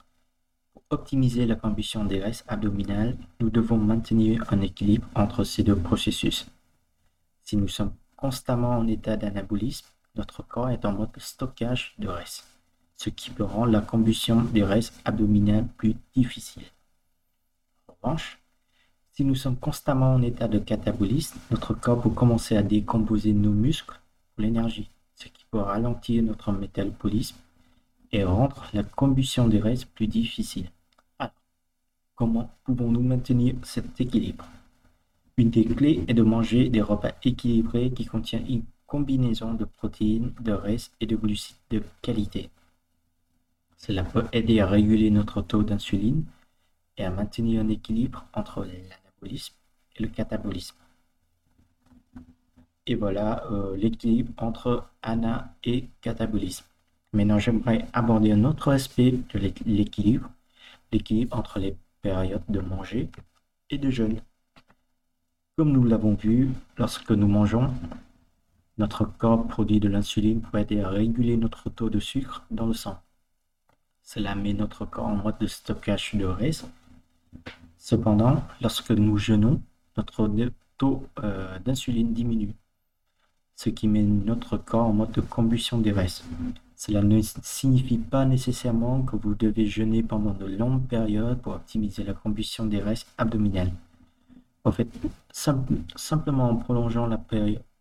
pour 0.73 0.83
optimiser 0.89 1.45
la 1.45 1.55
combustion 1.55 2.05
des 2.05 2.19
graisses 2.19 2.43
abdominales, 2.47 3.17
nous 3.39 3.49
devons 3.49 3.77
maintenir 3.77 4.43
un 4.51 4.61
équilibre 4.61 5.07
entre 5.15 5.43
ces 5.43 5.63
deux 5.63 5.75
processus. 5.75 6.47
Si 7.43 7.57
nous 7.57 7.67
sommes 7.67 7.93
constamment 8.17 8.77
en 8.77 8.87
état 8.87 9.15
d'anabolisme, 9.15 9.87
notre 10.15 10.43
corps 10.43 10.69
est 10.69 10.83
en 10.83 10.91
mode 10.91 11.17
stockage 11.17 11.93
de 11.99 12.07
graisse, 12.07 12.45
ce 12.95 13.09
qui 13.09 13.29
peut 13.29 13.43
rendre 13.43 13.71
la 13.71 13.81
combustion 13.81 14.41
des 14.41 14.61
graisses 14.61 14.91
abdominales 15.05 15.67
plus 15.77 15.95
difficile. 16.13 16.63
En 17.87 17.93
revanche, 18.01 18.39
si 19.13 19.23
nous 19.23 19.35
sommes 19.35 19.57
constamment 19.57 20.15
en 20.15 20.21
état 20.21 20.47
de 20.47 20.59
catabolisme, 20.59 21.39
notre 21.51 21.73
corps 21.73 22.01
peut 22.01 22.09
commencer 22.09 22.57
à 22.57 22.63
décomposer 22.63 23.33
nos 23.33 23.51
muscles 23.51 23.99
pour 24.35 24.43
l'énergie 24.43 24.89
ce 25.15 25.27
qui 25.29 25.45
peut 25.49 25.59
ralentir 25.59 26.21
notre 26.23 26.51
métabolisme 26.51 27.37
et 28.11 28.23
rendre 28.23 28.67
la 28.73 28.83
combustion 28.83 29.47
des 29.47 29.59
graisses 29.59 29.85
plus 29.85 30.07
difficile. 30.07 30.69
Alors, 31.17 31.33
comment 32.15 32.51
pouvons-nous 32.63 33.01
maintenir 33.01 33.55
cet 33.63 33.99
équilibre? 33.99 34.45
Une 35.39 35.51
des 35.51 35.65
clés 35.65 36.03
est 36.07 36.15
de 36.15 36.23
manger 36.23 36.69
des 36.69 36.81
repas 36.81 37.11
équilibrés 37.23 37.91
qui 37.91 38.05
contiennent 38.05 38.47
une 38.49 38.63
combinaison 38.87 39.53
de 39.53 39.65
protéines, 39.65 40.33
de 40.39 40.55
graisses 40.55 40.91
et 40.99 41.05
de 41.05 41.15
glucides 41.15 41.57
de 41.69 41.83
qualité. 42.01 42.49
Cela 43.77 44.03
peut 44.03 44.25
aider 44.33 44.59
à 44.61 44.65
réguler 44.65 45.11
notre 45.11 45.43
taux 45.43 45.61
d'insuline 45.61 46.25
et 46.97 47.05
à 47.05 47.11
maintenir 47.11 47.61
un 47.61 47.69
équilibre 47.69 48.25
entre 48.33 48.61
l'anabolisme 48.61 49.53
et 49.95 50.01
le 50.01 50.09
catabolisme. 50.09 50.75
Et 52.87 52.95
voilà 52.95 53.45
euh, 53.51 53.77
l'équilibre 53.77 54.33
entre 54.37 54.89
ana 55.03 55.53
et 55.63 55.87
catabolisme. 56.01 56.65
Maintenant, 57.13 57.37
j'aimerais 57.37 57.87
aborder 57.93 58.31
un 58.31 58.43
autre 58.43 58.71
aspect 58.71 59.11
de 59.11 59.39
l'équilibre, 59.67 60.31
l'équilibre 60.91 61.37
entre 61.37 61.59
les 61.59 61.75
périodes 62.01 62.41
de 62.49 62.59
manger 62.59 63.09
et 63.69 63.77
de 63.77 63.91
jeûne. 63.91 64.19
Comme 65.57 65.71
nous 65.71 65.83
l'avons 65.83 66.13
vu, 66.13 66.51
lorsque 66.77 67.09
nous 67.09 67.27
mangeons, 67.27 67.73
notre 68.77 69.05
corps 69.05 69.47
produit 69.47 69.79
de 69.79 69.89
l'insuline 69.89 70.39
pour 70.39 70.57
aider 70.59 70.81
à 70.81 70.89
réguler 70.89 71.35
notre 71.35 71.71
taux 71.71 71.89
de 71.89 71.99
sucre 71.99 72.43
dans 72.51 72.67
le 72.67 72.73
sang. 72.73 73.01
Cela 74.03 74.35
met 74.35 74.53
notre 74.53 74.85
corps 74.85 75.07
en 75.07 75.15
mode 75.15 75.39
de 75.39 75.47
stockage 75.47 76.13
de 76.13 76.27
graisse. 76.27 76.67
Cependant, 77.79 78.43
lorsque 78.61 78.91
nous 78.91 79.17
jeûnons, 79.17 79.59
notre 79.97 80.29
taux 80.77 81.07
euh, 81.23 81.57
d'insuline 81.59 82.13
diminue 82.13 82.53
ce 83.57 83.69
qui 83.69 83.87
met 83.87 84.03
notre 84.03 84.55
corps 84.57 84.85
en 84.85 84.93
mode 84.93 85.11
de 85.11 85.21
combustion 85.21 85.79
des 85.79 85.91
restes. 85.91 86.23
Cela 86.75 87.01
ne 87.01 87.19
signifie 87.21 87.97
pas 87.97 88.23
nécessairement 88.23 89.01
que 89.01 89.15
vous 89.15 89.33
devez 89.33 89.65
jeûner 89.65 90.03
pendant 90.03 90.33
de 90.33 90.45
longues 90.45 90.85
périodes 90.85 91.41
pour 91.41 91.53
optimiser 91.55 92.03
la 92.03 92.13
combustion 92.13 92.67
des 92.67 92.79
restes 92.79 93.07
abdominales. 93.17 93.71
En 94.67 94.71
fait, 94.73 94.89
simplement 95.31 96.49
en 96.49 96.57
prolongeant 96.57 97.07
la 97.07 97.17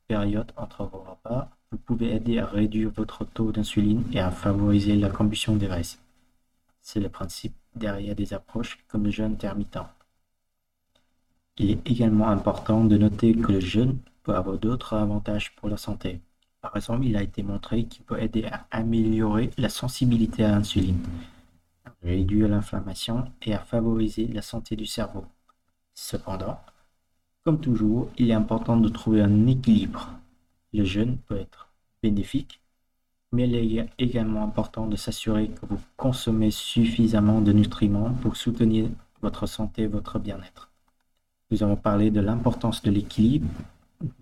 période 0.07 0.53
entre 0.57 0.85
vos 0.85 1.01
repas, 1.01 1.51
vous 1.73 1.79
pouvez 1.79 2.15
aider 2.15 2.39
à 2.39 2.47
réduire 2.47 2.91
votre 2.95 3.25
taux 3.25 3.51
d'insuline 3.51 4.05
et 4.13 4.21
à 4.21 4.31
favoriser 4.31 4.95
la 4.95 5.11
combustion 5.11 5.57
des 5.57 5.67
restes. 5.67 5.99
C'est 6.81 7.01
le 7.01 7.09
principe 7.09 7.57
derrière 7.75 8.15
des 8.15 8.33
approches 8.35 8.79
comme 8.87 9.05
le 9.05 9.11
jeûne 9.11 9.33
intermittent. 9.33 9.81
Il 11.59 11.73
est 11.73 11.91
également 11.91 12.29
important 12.29 12.85
de 12.85 12.97
noter 12.97 13.35
que 13.35 13.53
le 13.53 13.61
jeûne 13.61 13.99
avoir 14.33 14.59
d'autres 14.59 14.95
avantages 14.95 15.55
pour 15.57 15.69
la 15.69 15.77
santé. 15.77 16.21
Par 16.61 16.77
exemple, 16.77 17.05
il 17.05 17.17
a 17.17 17.23
été 17.23 17.43
montré 17.43 17.85
qu'il 17.85 18.05
peut 18.05 18.21
aider 18.21 18.45
à 18.45 18.67
améliorer 18.71 19.51
la 19.59 19.69
sensibilité 19.69 20.45
à 20.45 20.53
l'insuline, 20.53 21.03
à 21.85 21.91
réduire 22.03 22.49
l'inflammation 22.49 23.31
et 23.43 23.55
à 23.55 23.59
favoriser 23.59 24.27
la 24.29 24.43
santé 24.43 24.77
du 24.77 24.87
cerveau. 24.87 25.25
Cependant, 25.95 26.61
comme 27.47 27.61
toujours, 27.61 28.09
il 28.19 28.31
est 28.31 28.35
important 28.35 28.77
de 28.77 28.89
trouver 28.89 29.21
un 29.21 29.47
équilibre. 29.47 30.11
Le 30.75 30.83
jeûne 30.83 31.17
peut 31.29 31.37
être 31.37 31.69
bénéfique, 32.03 32.61
mais 33.31 33.49
il 33.49 33.79
est 33.79 33.89
également 33.99 34.43
important 34.43 34.89
de 34.89 34.97
s'assurer 34.97 35.51
que 35.51 35.65
vous 35.65 35.79
consommez 35.97 36.51
suffisamment 36.51 37.41
de 37.41 37.53
nutriments 37.53 38.11
pour 38.21 38.37
soutenir 38.37 38.89
votre 39.23 39.47
santé 39.47 39.83
et 39.83 39.87
votre 39.87 40.19
bien-être. 40.19 40.73
Nous 41.53 41.63
avons 41.63 41.77
parlé 41.77 42.11
de 42.11 42.21
l'importance 42.21 42.83
de 42.83 42.91
l'équilibre 42.91 43.47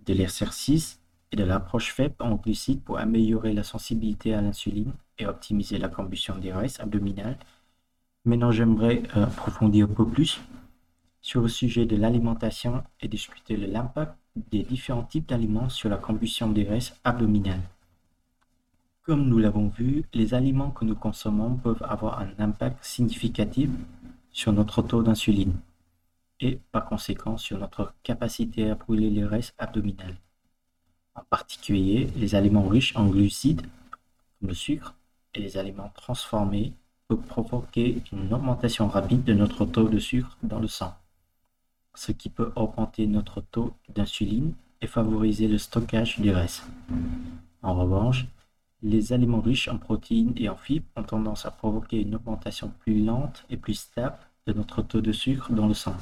de 0.06 0.12
l'exercice 0.12 1.00
et 1.32 1.36
de 1.36 1.44
l'approche 1.44 1.94
faite 1.94 2.20
en 2.20 2.34
glucides 2.34 2.82
pour 2.82 2.98
améliorer 2.98 3.54
la 3.54 3.62
sensibilité 3.62 4.34
à 4.34 4.42
l'insuline 4.42 4.92
et 5.18 5.24
optimiser 5.24 5.78
la 5.78 5.88
combustion 5.88 6.36
des 6.36 6.50
graisses 6.50 6.78
abdominales. 6.78 7.38
Maintenant, 8.26 8.50
j'aimerais 8.50 9.02
euh, 9.16 9.24
approfondir 9.24 9.86
un 9.86 9.94
peu 9.94 10.06
plus 10.06 10.42
sur 11.24 11.40
le 11.40 11.48
sujet 11.48 11.86
de 11.86 11.96
l'alimentation 11.96 12.84
et 13.00 13.08
discuter 13.08 13.56
de 13.56 13.64
l'impact 13.64 14.14
des 14.36 14.62
différents 14.62 15.04
types 15.04 15.26
d'aliments 15.26 15.70
sur 15.70 15.88
la 15.88 15.96
combustion 15.96 16.50
des 16.50 16.64
graisses 16.64 16.94
abdominales. 17.02 17.62
Comme 19.00 19.26
nous 19.26 19.38
l'avons 19.38 19.68
vu, 19.68 20.04
les 20.12 20.34
aliments 20.34 20.70
que 20.70 20.84
nous 20.84 20.94
consommons 20.94 21.56
peuvent 21.56 21.82
avoir 21.82 22.20
un 22.20 22.28
impact 22.38 22.84
significatif 22.84 23.70
sur 24.32 24.52
notre 24.52 24.82
taux 24.82 25.02
d'insuline 25.02 25.54
et 26.40 26.60
par 26.72 26.84
conséquent 26.84 27.38
sur 27.38 27.58
notre 27.58 27.94
capacité 28.02 28.68
à 28.68 28.74
brûler 28.74 29.08
les 29.08 29.22
graisses 29.22 29.54
abdominales. 29.56 30.16
En 31.14 31.22
particulier, 31.22 32.10
les 32.16 32.34
aliments 32.34 32.68
riches 32.68 32.94
en 32.96 33.06
glucides, 33.06 33.62
comme 34.40 34.48
le 34.50 34.54
sucre, 34.54 34.94
et 35.32 35.40
les 35.40 35.56
aliments 35.56 35.90
transformés 35.94 36.74
peuvent 37.08 37.26
provoquer 37.26 38.02
une 38.12 38.34
augmentation 38.34 38.88
rapide 38.88 39.24
de 39.24 39.32
notre 39.32 39.64
taux 39.64 39.88
de 39.88 39.98
sucre 39.98 40.36
dans 40.42 40.60
le 40.60 40.68
sang, 40.68 40.94
ce 41.94 42.12
qui 42.12 42.28
peut 42.28 42.52
augmenter 42.56 43.06
notre 43.06 43.40
taux 43.40 43.74
d'insuline 43.94 44.52
et 44.80 44.86
favoriser 44.86 45.48
le 45.48 45.58
stockage 45.58 46.18
des 46.18 46.30
graisses. 46.30 46.66
En 47.62 47.74
revanche, 47.74 48.26
les 48.82 49.12
aliments 49.12 49.40
riches 49.40 49.68
en 49.68 49.78
protéines 49.78 50.34
et 50.36 50.48
en 50.48 50.56
fibres 50.56 50.86
ont 50.96 51.02
tendance 51.02 51.46
à 51.46 51.50
provoquer 51.50 52.02
une 52.02 52.16
augmentation 52.16 52.70
plus 52.80 53.02
lente 53.02 53.44
et 53.48 53.56
plus 53.56 53.74
stable 53.74 54.18
de 54.46 54.52
notre 54.52 54.82
taux 54.82 55.00
de 55.00 55.12
sucre 55.12 55.52
dans 55.52 55.66
le 55.66 55.74
sang. 55.74 55.96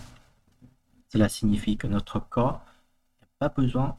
Cela 1.08 1.28
signifie 1.28 1.76
que 1.76 1.86
notre 1.86 2.18
corps 2.18 2.60
n'a 3.20 3.28
pas 3.38 3.48
besoin 3.50 3.96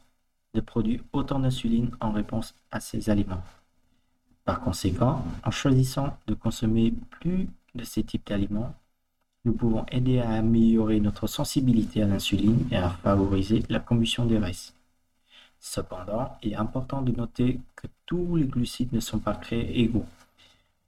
de 0.52 0.60
produire 0.60 1.00
autant 1.12 1.38
d'insuline 1.38 1.90
en 2.00 2.12
réponse 2.12 2.54
à 2.70 2.80
ces 2.80 3.08
aliments. 3.08 3.42
Par 4.44 4.60
conséquent, 4.60 5.24
en 5.42 5.50
choisissant 5.50 6.18
de 6.26 6.34
consommer 6.34 6.92
plus 7.10 7.48
de 7.74 7.84
ces 7.84 8.02
types 8.02 8.26
d'aliments, 8.26 8.74
nous 9.44 9.52
pouvons 9.52 9.84
aider 9.90 10.20
à 10.20 10.30
améliorer 10.30 11.00
notre 11.00 11.26
sensibilité 11.26 12.02
à 12.02 12.06
l'insuline 12.06 12.66
et 12.70 12.76
à 12.76 12.90
favoriser 12.90 13.62
la 13.68 13.78
combustion 13.78 14.24
des 14.24 14.38
graisses. 14.38 14.74
Cependant, 15.60 16.36
il 16.42 16.52
est 16.52 16.56
important 16.56 17.02
de 17.02 17.12
noter 17.12 17.60
que 17.76 17.86
tous 18.06 18.36
les 18.36 18.46
glucides 18.46 18.92
ne 18.92 19.00
sont 19.00 19.18
pas 19.18 19.34
créés 19.34 19.80
égaux. 19.80 20.06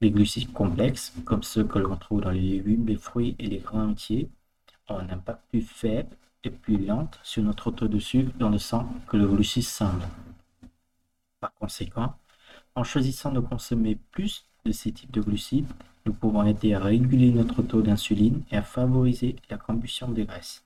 Les 0.00 0.10
glucides 0.10 0.52
complexes, 0.52 1.14
comme 1.24 1.42
ceux 1.42 1.64
que 1.64 1.78
l'on 1.78 1.96
trouve 1.96 2.20
dans 2.20 2.30
les 2.30 2.40
légumes, 2.40 2.86
les 2.86 2.96
fruits 2.96 3.34
et 3.38 3.46
les 3.46 3.58
grains 3.58 3.88
entiers, 3.88 4.28
ont 4.88 4.98
un 4.98 5.08
impact 5.08 5.40
plus 5.48 5.62
faible 5.62 6.10
et 6.44 6.50
plus 6.50 6.78
lent 6.84 7.10
sur 7.22 7.42
notre 7.42 7.70
taux 7.70 7.88
de 7.88 7.98
sucre 7.98 8.32
dans 8.38 8.50
le 8.50 8.58
sang 8.58 8.88
que 9.08 9.16
le 9.16 9.26
glucide 9.26 9.64
simple. 9.64 10.06
Par 11.40 11.52
conséquent, 11.54 12.14
en 12.74 12.84
choisissant 12.84 13.32
de 13.32 13.40
consommer 13.40 13.98
plus 14.12 14.44
de 14.64 14.72
ces 14.72 14.92
types 14.92 15.10
de 15.10 15.22
glucides, 15.22 15.66
nous 16.06 16.12
pouvons 16.12 16.44
aider 16.44 16.72
à 16.72 16.78
réguler 16.78 17.32
notre 17.32 17.62
taux 17.62 17.82
d'insuline 17.82 18.42
et 18.52 18.56
à 18.56 18.62
favoriser 18.62 19.36
la 19.50 19.58
combustion 19.58 20.08
des 20.08 20.24
graisses. 20.24 20.64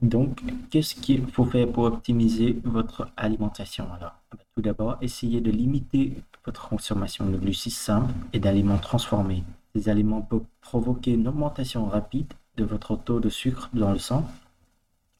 Donc, 0.00 0.42
qu'est-ce 0.70 0.94
qu'il 0.94 1.26
faut 1.26 1.44
faire 1.44 1.70
pour 1.70 1.84
optimiser 1.84 2.58
votre 2.64 3.08
alimentation 3.16 3.86
alors? 3.92 4.14
Ben, 4.32 4.38
Tout 4.56 4.62
d'abord, 4.62 4.98
essayez 5.00 5.40
de 5.40 5.50
limiter 5.50 6.14
votre 6.44 6.68
consommation 6.68 7.26
de 7.26 7.36
glucides 7.36 7.72
simples 7.72 8.12
et 8.32 8.40
d'aliments 8.40 8.78
transformés. 8.78 9.44
Ces 9.74 9.88
aliments 9.88 10.22
peuvent 10.22 10.44
provoquer 10.60 11.12
une 11.12 11.28
augmentation 11.28 11.86
rapide 11.86 12.32
de 12.56 12.64
votre 12.64 12.96
taux 12.96 13.20
de 13.20 13.28
sucre 13.28 13.70
dans 13.72 13.92
le 13.92 13.98
sang, 13.98 14.26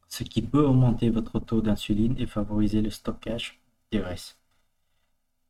ce 0.09 0.23
qui 0.23 0.43
peut 0.43 0.65
augmenter 0.65 1.11
votre 1.11 1.41
taux 1.41 1.61
d'insuline 1.61 2.15
et 2.19 2.27
favoriser 2.27 2.83
le 2.83 2.91
stockage 2.91 3.59
des 3.91 3.99
graisses. 3.99 4.37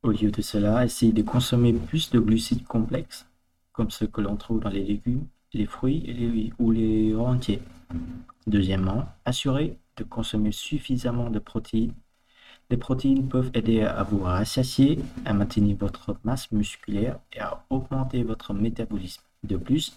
Au 0.03 0.11
lieu 0.11 0.31
de 0.31 0.43
cela, 0.43 0.85
essayez 0.85 1.13
de 1.13 1.23
consommer 1.23 1.73
plus 1.73 2.11
de 2.11 2.19
glucides 2.19 2.67
complexes, 2.67 3.27
comme 3.75 3.91
ceux 3.91 4.07
que 4.07 4.23
l'on 4.23 4.37
trouve 4.37 4.61
dans 4.61 4.71
les 4.71 4.85
légumes, 4.85 5.27
les 5.53 5.67
fruits 5.67 6.53
ou 6.59 6.71
les 6.71 7.15
entiers. 7.15 7.61
Deuxièmement, 8.47 9.07
assurez 9.27 9.77
de 9.97 10.05
consommer 10.05 10.53
suffisamment 10.53 11.29
de 11.29 11.39
protéines. 11.39 11.93
Les 12.71 12.77
protéines 12.79 13.29
peuvent 13.29 13.51
aider 13.53 13.83
à 13.83 14.03
vous 14.05 14.21
rassasier, 14.21 14.99
à 15.25 15.35
maintenir 15.35 15.77
votre 15.77 16.17
masse 16.25 16.51
musculaire 16.51 17.19
et 17.33 17.41
à 17.41 17.65
augmenter 17.69 18.23
votre 18.23 18.55
métabolisme. 18.55 19.23
De 19.43 19.57
plus, 19.57 19.93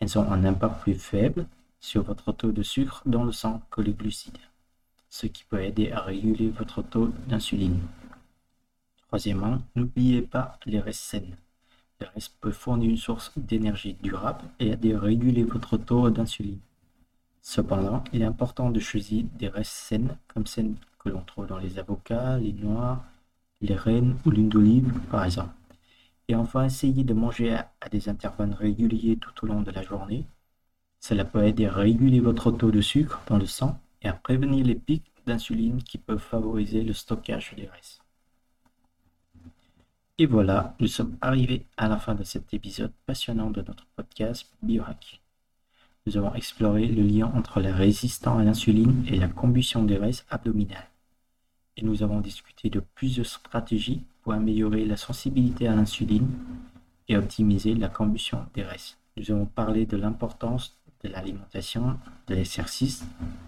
elles 0.00 0.18
ont 0.18 0.32
un 0.32 0.44
impact 0.44 0.80
plus 0.80 0.94
faible 0.94 1.46
sur 1.80 2.02
votre 2.02 2.32
taux 2.32 2.52
de 2.52 2.62
sucre 2.62 3.02
dans 3.04 3.24
le 3.24 3.32
sang 3.32 3.60
que 3.70 3.82
les 3.82 3.92
glucides, 3.92 4.38
ce 5.10 5.26
qui 5.26 5.44
peut 5.44 5.62
aider 5.62 5.90
à 5.92 6.00
réguler 6.00 6.48
votre 6.48 6.82
taux 6.82 7.12
d'insuline. 7.28 7.80
Troisièmement, 9.08 9.58
n'oubliez 9.76 10.22
pas 10.22 10.58
les 10.64 10.80
restes. 10.80 11.22
Restes 12.04 12.36
peuvent 12.40 12.52
fournir 12.52 12.90
une 12.90 12.96
source 12.96 13.32
d'énergie 13.36 13.94
durable 14.02 14.44
et 14.58 14.68
aider 14.68 14.94
à 14.94 15.00
réguler 15.00 15.44
votre 15.44 15.76
taux 15.76 16.10
d'insuline. 16.10 16.60
Cependant, 17.40 18.04
il 18.12 18.22
est 18.22 18.26
important 18.26 18.70
de 18.70 18.80
choisir 18.80 19.24
des 19.38 19.48
restes 19.48 19.72
saines 19.72 20.16
comme 20.28 20.46
celles 20.46 20.74
que 20.98 21.08
l'on 21.08 21.22
trouve 21.22 21.46
dans 21.46 21.58
les 21.58 21.78
avocats, 21.78 22.38
les 22.38 22.52
noix, 22.52 23.04
les 23.60 23.74
rennes 23.74 24.16
ou 24.24 24.30
l'huile 24.30 24.48
d'olive 24.48 24.92
par 25.10 25.24
exemple. 25.24 25.54
Et 26.28 26.36
enfin, 26.36 26.64
essayez 26.64 27.04
de 27.04 27.14
manger 27.14 27.54
à 27.54 27.88
des 27.90 28.08
intervalles 28.08 28.54
réguliers 28.54 29.16
tout 29.16 29.44
au 29.44 29.48
long 29.48 29.62
de 29.62 29.70
la 29.70 29.82
journée. 29.82 30.24
Cela 31.00 31.24
peut 31.24 31.44
aider 31.44 31.66
à 31.66 31.72
réguler 31.72 32.20
votre 32.20 32.52
taux 32.52 32.70
de 32.70 32.80
sucre 32.80 33.20
dans 33.26 33.38
le 33.38 33.46
sang 33.46 33.80
et 34.02 34.08
à 34.08 34.12
prévenir 34.12 34.64
les 34.64 34.76
pics 34.76 35.12
d'insuline 35.26 35.82
qui 35.82 35.98
peuvent 35.98 36.18
favoriser 36.18 36.82
le 36.82 36.92
stockage 36.92 37.54
des 37.56 37.66
restes. 37.66 38.01
Et 40.18 40.26
voilà, 40.26 40.76
nous 40.78 40.88
sommes 40.88 41.16
arrivés 41.22 41.64
à 41.78 41.88
la 41.88 41.96
fin 41.96 42.14
de 42.14 42.22
cet 42.22 42.52
épisode 42.52 42.92
passionnant 43.06 43.50
de 43.50 43.62
notre 43.62 43.86
podcast 43.96 44.46
Biohack. 44.62 45.22
Nous 46.04 46.18
avons 46.18 46.34
exploré 46.34 46.86
le 46.86 47.02
lien 47.02 47.32
entre 47.34 47.60
les 47.60 47.70
résistants 47.70 48.36
à 48.36 48.44
l'insuline 48.44 49.04
et 49.08 49.16
la 49.16 49.28
combustion 49.28 49.84
des 49.84 49.96
graisses 49.96 50.26
abdominales. 50.28 50.90
Et 51.78 51.82
nous 51.82 52.02
avons 52.02 52.20
discuté 52.20 52.68
de 52.68 52.80
plusieurs 52.80 53.26
stratégies 53.26 54.02
pour 54.22 54.34
améliorer 54.34 54.84
la 54.84 54.98
sensibilité 54.98 55.66
à 55.66 55.74
l'insuline 55.74 56.28
et 57.08 57.16
optimiser 57.16 57.74
la 57.74 57.88
combustion 57.88 58.44
des 58.54 58.62
graisses. 58.62 58.98
Nous 59.16 59.30
avons 59.30 59.46
parlé 59.46 59.86
de 59.86 59.96
l'importance 59.96 60.76
de 61.02 61.08
l'alimentation, 61.08 61.98
de 62.26 62.34
l'exercice, 62.34 63.02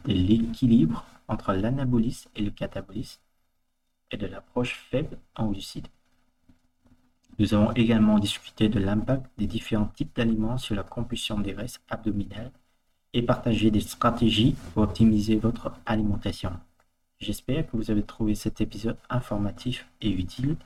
de 0.06 0.14
l'équilibre 0.14 1.04
entre 1.28 1.52
l'anabolisme 1.52 2.30
et 2.34 2.42
le 2.42 2.50
catabolisme 2.50 3.20
et 4.10 4.16
de 4.16 4.26
l'approche 4.26 4.76
faible 4.90 5.18
en 5.36 5.50
glucides. 5.50 5.88
Nous 7.38 7.52
avons 7.52 7.72
également 7.72 8.20
discuté 8.20 8.68
de 8.68 8.78
l'impact 8.78 9.26
des 9.38 9.46
différents 9.46 9.90
types 9.96 10.14
d'aliments 10.14 10.56
sur 10.56 10.76
la 10.76 10.84
combustion 10.84 11.40
des 11.40 11.52
graisses 11.52 11.80
abdominales 11.88 12.52
et 13.12 13.22
partagé 13.22 13.72
des 13.72 13.80
stratégies 13.80 14.54
pour 14.72 14.84
optimiser 14.84 15.36
votre 15.36 15.72
alimentation. 15.84 16.52
J'espère 17.18 17.66
que 17.66 17.76
vous 17.76 17.90
avez 17.90 18.04
trouvé 18.04 18.36
cet 18.36 18.60
épisode 18.60 18.98
informatif 19.10 19.88
et 20.00 20.10
utile. 20.10 20.56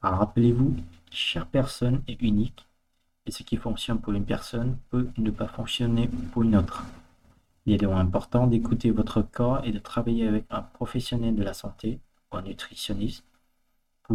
Alors 0.00 0.18
rappelez-vous, 0.18 0.74
chaque 1.10 1.48
personne 1.48 2.02
est 2.08 2.20
unique 2.20 2.66
et 3.26 3.30
ce 3.30 3.44
qui 3.44 3.56
fonctionne 3.56 4.00
pour 4.00 4.12
une 4.12 4.24
personne 4.24 4.78
peut 4.90 5.08
ne 5.18 5.30
pas 5.30 5.46
fonctionner 5.46 6.08
pour 6.32 6.42
une 6.42 6.56
autre. 6.56 6.84
Il 7.64 7.74
est 7.74 7.78
donc 7.78 7.94
important 7.94 8.48
d'écouter 8.48 8.90
votre 8.90 9.22
corps 9.22 9.64
et 9.64 9.70
de 9.70 9.78
travailler 9.78 10.26
avec 10.26 10.46
un 10.50 10.62
professionnel 10.62 11.36
de 11.36 11.44
la 11.44 11.54
santé 11.54 12.00
ou 12.32 12.36
un 12.36 12.42
nutritionniste 12.42 13.24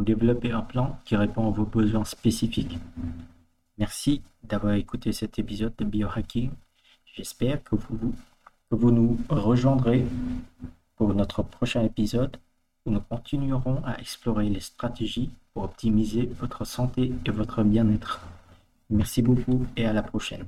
développer 0.02 0.52
un 0.52 0.62
plan 0.62 1.00
qui 1.06 1.16
répond 1.16 1.48
à 1.48 1.52
vos 1.52 1.66
besoins 1.66 2.06
spécifiques. 2.06 2.78
Merci 3.78 4.22
d'avoir 4.44 4.74
écouté 4.74 5.12
cet 5.12 5.40
épisode 5.40 5.74
de 5.78 5.86
Biohacking. 5.86 6.52
J'espère 7.16 7.64
que 7.64 7.76
vous 8.72 8.92
nous 8.92 9.18
rejoindrez 9.30 10.06
pour 10.96 11.14
notre 11.14 11.44
prochain 11.44 11.84
épisode 11.84 12.38
où 12.86 12.92
nous 12.92 13.02
continuerons 13.02 13.82
à 13.86 14.00
explorer 14.00 14.50
les 14.50 14.60
stratégies 14.60 15.30
pour 15.54 15.64
optimiser 15.64 16.30
votre 16.40 16.66
santé 16.66 17.14
et 17.26 17.32
votre 17.32 17.64
bien-être. 17.64 18.22
Merci 18.90 19.22
beaucoup 19.22 19.66
et 19.76 19.86
à 19.86 19.94
la 19.94 20.04
prochaine. 20.04 20.48